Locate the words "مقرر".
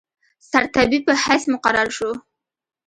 1.53-1.87